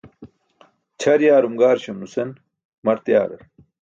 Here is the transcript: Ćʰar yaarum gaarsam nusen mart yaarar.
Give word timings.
Ćʰar 1.01 1.19
yaarum 1.27 1.55
gaarsam 1.61 1.97
nusen 2.01 2.29
mart 2.85 3.03
yaarar. 3.13 3.41